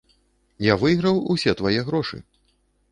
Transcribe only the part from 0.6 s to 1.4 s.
Я выйграў